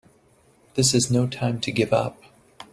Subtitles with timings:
[0.73, 2.19] This is no time to give up!